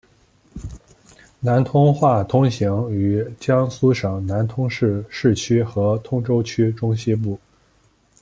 [1.41, 7.39] 南通话通行于江苏省南通市市区和通州区中西部。